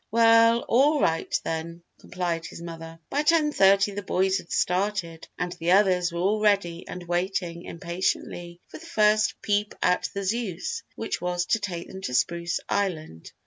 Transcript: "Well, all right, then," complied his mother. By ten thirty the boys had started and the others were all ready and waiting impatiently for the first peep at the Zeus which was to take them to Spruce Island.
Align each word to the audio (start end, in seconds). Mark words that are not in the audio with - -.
"Well, 0.09 0.61
all 0.67 0.99
right, 0.99 1.39
then," 1.43 1.83
complied 1.99 2.47
his 2.47 2.59
mother. 2.59 2.97
By 3.11 3.21
ten 3.21 3.51
thirty 3.51 3.91
the 3.91 4.01
boys 4.01 4.37
had 4.39 4.51
started 4.51 5.27
and 5.37 5.51
the 5.53 5.73
others 5.73 6.11
were 6.11 6.19
all 6.21 6.39
ready 6.41 6.87
and 6.87 7.03
waiting 7.07 7.65
impatiently 7.65 8.61
for 8.65 8.79
the 8.79 8.85
first 8.87 9.35
peep 9.43 9.75
at 9.79 10.09
the 10.11 10.23
Zeus 10.23 10.81
which 10.95 11.21
was 11.21 11.45
to 11.45 11.59
take 11.59 11.87
them 11.87 12.01
to 12.01 12.15
Spruce 12.15 12.59
Island. 12.67 13.31